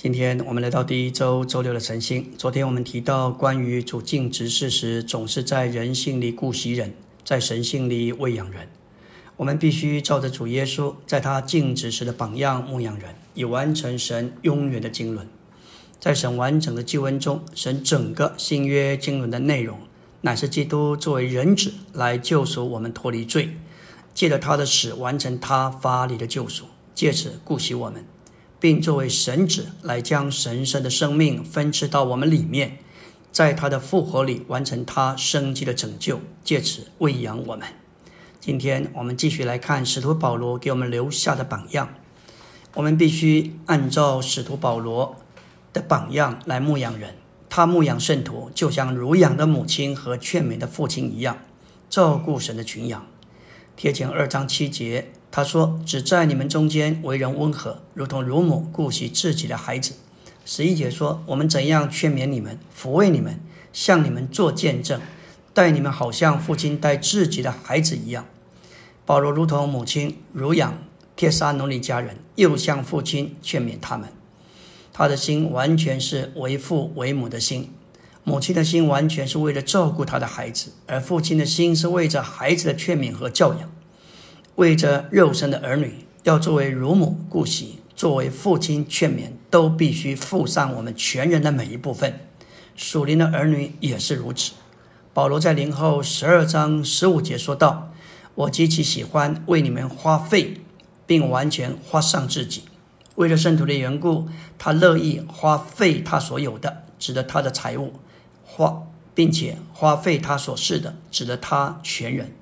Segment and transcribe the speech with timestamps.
[0.00, 2.32] 今天我们来到第一周周六的晨星。
[2.38, 8.68] 昨天我们提到，关于主尽职事时，总是在人性里顾惜人，在神性里喂养人。
[9.38, 15.26] 我们必须照着主耶稣在他尽职时的榜样牧养人，以完成神永远的经纶。
[15.98, 19.80] 在神完整的救恩中，神整个新约经纶的内容，
[20.20, 23.56] 乃是基督作为人子来救赎我们脱离罪，
[24.14, 28.04] 借着他的死完成他发力的救赎，借此顾惜我们。
[28.60, 32.78] 并作为神子来将神圣的生命分赐到我们里面，
[33.30, 37.68] 在他的复活里完成他生机的拯救，借此喂养我们。
[38.40, 41.94] 今天我们继续来看使徒保罗给我们留下的榜样。
[42.74, 45.16] 我们必须按照使徒保罗
[45.72, 47.14] 的榜样来牧养人。
[47.50, 51.38] 他牧养圣徒，就像乳养的母亲和劝勉的父亲一样，
[51.88, 53.06] 照顾神的群羊。
[53.76, 55.12] 贴前二章七节。
[55.30, 59.94] 他说：“只在你们中间为人温和，如同乳母顾惜自己的孩子。”
[60.44, 63.38] 十一节说：“我们怎样劝勉你们、抚慰你们，
[63.72, 65.00] 向你们做见证，
[65.52, 68.26] 待你们好像父亲待自己的孩子一样。”
[69.04, 70.78] 保罗如同母亲乳养
[71.14, 74.08] 帖撒罗尼家人，又像父亲劝勉他们。
[74.92, 77.70] 他的心完全是为父为母的心，
[78.24, 83.70] 母亲的心完全是为了照顾他的孩子，而父亲的心是为着孩子的劝勉和教养。
[84.58, 92.18] 为着肉身的儿女，要作为乳母顾惜，作为父亲劝勉，都必须付上我们全人的每一部分。
[92.74, 94.54] 属灵的儿女也是如此。
[95.14, 97.92] 保罗在灵后十二章十五节说道
[98.34, 100.54] ：“我极其喜欢为你们花费，
[101.06, 102.64] 并完全花上自己。
[103.14, 104.26] 为了圣徒的缘故，
[104.58, 107.92] 他乐意花费他所有的，指的他的财物，
[108.44, 108.82] 花，
[109.14, 112.32] 并且花费他所是的，指的他全人。”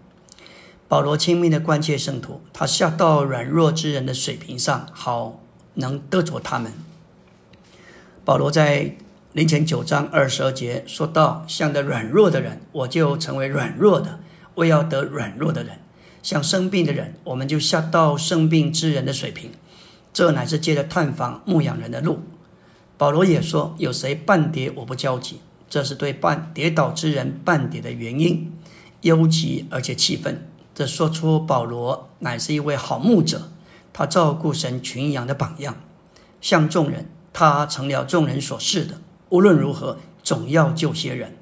[0.88, 5.40] 保罗亲密的关切圣徒，他下到软弱之人的水平上，好
[5.74, 6.72] 能得着他们。
[8.24, 8.96] 保罗在
[9.32, 14.20] 零前九章二十二节说到：“像得软弱的人，我就成为软弱的；
[14.54, 15.78] 为要得软弱的人，
[16.22, 19.50] 像生病的人，我们就下到生病之人的水平。
[20.12, 22.20] 这乃是借着探访牧养人的路。”
[22.96, 28.52] 保罗也说：“有谁半跌，我不焦急。”这是对半跌倒之人半跌的原因，
[29.00, 30.46] 忧急而且气愤。
[30.76, 33.48] 这说出保罗乃是一位好牧者，
[33.94, 35.80] 他照顾神群羊的榜样，
[36.42, 39.00] 向众人，他成了众人所示的。
[39.30, 41.34] 无论如何，总要救些人。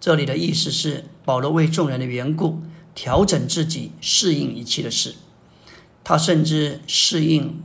[0.00, 2.60] 这里的意思是，保罗为众人的缘故，
[2.92, 5.14] 调整自己，适应一切的事。
[6.02, 7.62] 他甚至适应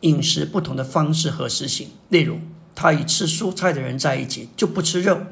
[0.00, 1.90] 饮食不同的方式和实行。
[2.08, 2.38] 例如，
[2.74, 5.26] 他与吃蔬菜的人在一起就不吃肉；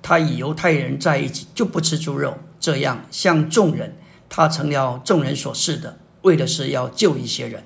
[0.00, 2.38] 他与犹太人在一起就不吃猪肉。
[2.60, 3.96] 这样向众人。
[4.36, 7.62] 他成了众人所示的，为的是要救一些人。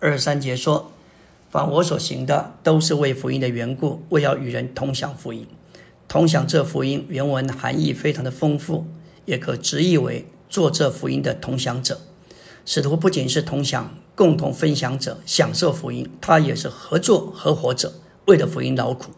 [0.00, 0.90] 二十三节说
[1.48, 5.46] ：“凡我所行的，都是为福音的缘故，为要与人同享福音。
[6.08, 8.84] 同享这福音，原文含义非常的丰富，
[9.26, 12.00] 也可直译为做这福音的同享者。
[12.66, 17.92] 使徒不仅是同享、共同分享者，享受福音，他也是合作合伙者，
[18.24, 19.12] 为了福音劳苦。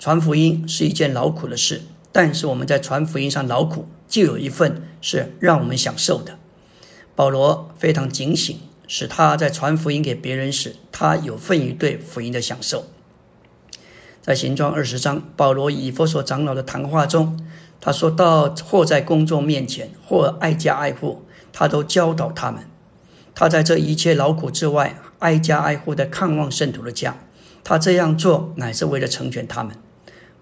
[0.00, 1.82] 传福音是一件劳苦的事，
[2.18, 6.36] 但是我们在传福音上劳苦。”就有一份是让我们享受的。
[7.14, 8.58] 保罗非常警醒，
[8.88, 12.86] 使他在传福音给别人时，他有份于对福音的享受。
[14.22, 17.38] 在行传二十章，保罗以佛所长老的谈话中，
[17.80, 22.64] 他说到：或在公众面前，或挨家挨户，他都教导他们。
[23.34, 27.18] 他在这一切劳苦之外，挨家挨户的看望圣徒的家。
[27.62, 29.76] 他这样做，乃是为了成全他们。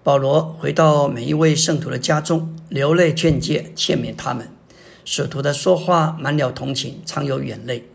[0.07, 4.47] 保罗回到每一位圣徒的家中，流泪劝诫、劝勉他们。
[5.03, 7.89] 使徒的说话满了同情，常有眼泪。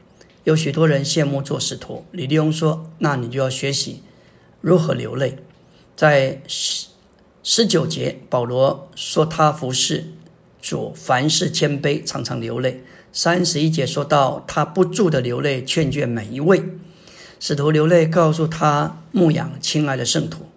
[0.45, 2.05] 有许多人羡慕做使徒。
[2.11, 4.03] 李立翁说：“那你就要学习
[4.61, 5.39] 如何流泪。”
[5.97, 6.89] 在十
[7.43, 10.05] 十九节，保罗说他服侍
[10.61, 12.85] 主，凡事谦卑，常常流泪。
[13.11, 16.63] 三十一节说到他不住的流泪，劝诫每一位
[17.41, 20.52] 使徒流泪，告诉他牧养亲爱的圣徒。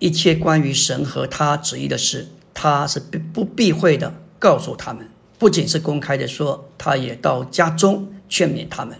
[0.00, 5.08] 一切关于神和他旨意的事，他是不避讳的告诉他们。
[5.38, 8.96] 不仅是公开的说，他也到家中劝勉他们。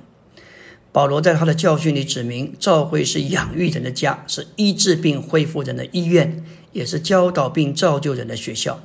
[0.93, 8.81] 保罗在他的教训里指明，教会是养育人的家，是医治并恢复人的医院，也是教导并造就人的学校。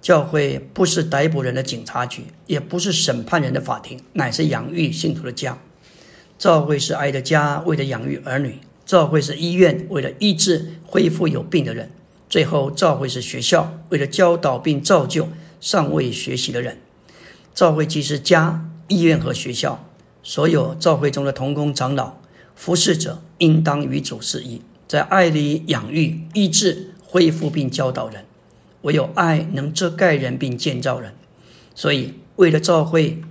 [0.00, 5.58] 教会不是逮捕人的警察局，也不是审判人的法庭，乃是养育信徒的家。
[6.38, 8.60] 教会是爱的家，为了养育儿女。
[8.90, 11.90] 教会是医院，为了医治、恢复有病的人；
[12.28, 15.28] 最后，教会是学校，为了教导并造就
[15.60, 16.78] 尚未学习的人。
[17.54, 19.86] 教会既是家、医院和学校，
[20.24, 22.14] 所有教会中的同工长老、
[22.56, 28.24] 服侍者应当与主是一，在爱里养育、医治、恢复并教导人。
[28.82, 31.14] 唯有爱能遮盖人并建造人。
[31.76, 33.22] 所以，为了教会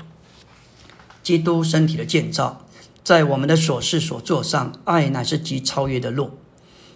[1.22, 2.66] 基督身体的建造，
[3.04, 6.32] 在我们的所事所做上，爱乃是极超越的路。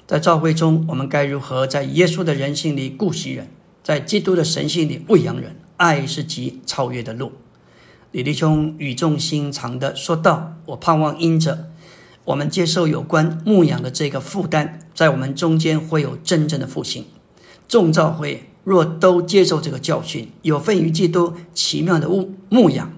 [0.06, 3.50] 在教会中，我们该如何在耶稣的人性里顾惜人，
[3.84, 5.56] 在基督的神性里喂养人？
[5.78, 7.32] 爱是极超越的路。
[8.12, 11.72] 李弟兄语重心长的说道：“我盼望因着
[12.26, 17.06] 我们接受有关牧养的这个负担，在我们中间会有真正的复兴。
[17.68, 22.94] 众教会若都接受这个教训，有份于基督奇妙的牧牧养，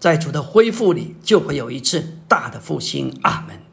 [0.00, 3.63] 在主的恢复里，就会有一次大的复兴。”阿门。